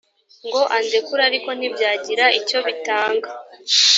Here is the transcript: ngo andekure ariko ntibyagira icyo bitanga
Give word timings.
ngo 0.47 0.61
andekure 0.77 1.21
ariko 1.29 1.49
ntibyagira 1.57 2.25
icyo 2.39 2.57
bitanga 2.67 3.29